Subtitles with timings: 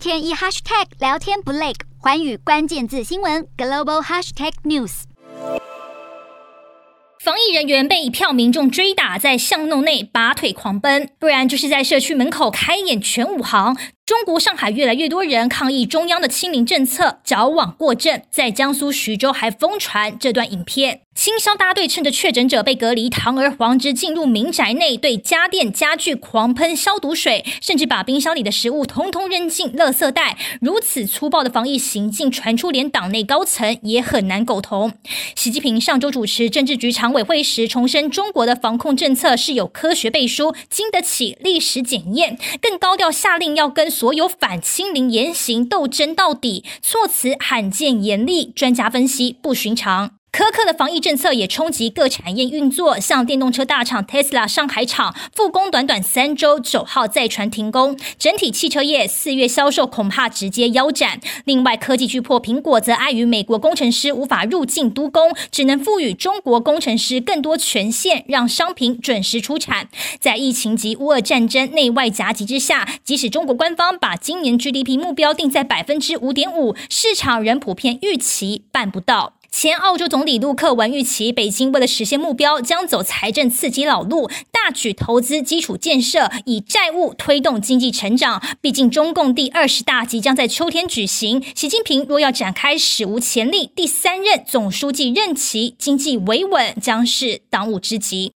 [0.00, 5.02] 天一 hashtag 聊天不累，环宇关键字新闻 global hashtag news。
[7.22, 13.76] 防疫人员被一票民众追打，在巷弄内拔腿狂奔，不然就是在社区门口开演全武行。
[14.10, 18.20] 中国上海越来越多人抗议中央的清零政策，矫枉过正。
[18.28, 21.02] 在江苏徐州还疯传这段影片。
[21.12, 30.38] 清消大队趁着确诊者被隔离，堂而皇之进入民宅内，对家电家具狂喷消毒水，甚至把冰箱里的食物通通扔进垃圾袋。
[30.62, 34.94] 如此粗暴的防疫行径传出，连党内高层也很难苟同。
[35.36, 48.46] 习近平上周主持政治局常委会时，重申中国的防控政策是有科学背书，经得起历史检验，更高调下令要跟所有反清零言行斗争到底，措辞罕见严厉。
[48.46, 50.19] 专家分析不寻常。
[50.32, 61.20] 苛刻的防疫政策也冲击各产业运作，像电动车大厂 Tesla 上海厂复工短短三周，九号再传停工，整体汽车业四月销售恐怕直接腰斩。
[61.44, 69.88] 另外，科技巨擘苹果则碍于美国工程师无法入境督工，只能赋予中国工程师更多权限，让商品准时出产。
[70.20, 79.39] 在疫情及乌俄战争内外夹击之下，即使中国官方把今年 GDP 目标定在百分之五点五，市场仍普遍预期办不到。
[79.50, 88.40] 前澳洲总理陆克文预期，北京为了实现目标，将走财政刺激老路，大举投资基础建设，以债务推动经济成长。
[88.62, 98.28] 毕竟，中共第二十大即将在秋天举行，习近平若要展开史无前例第三任总书记任期，经济维稳将是当务之急。